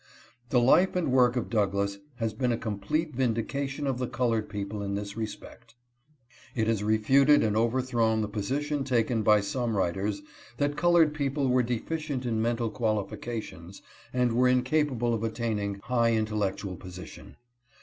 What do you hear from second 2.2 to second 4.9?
been a complete vindication of the colored people